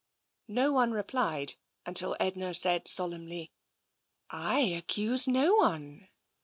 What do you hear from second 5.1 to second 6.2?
no one."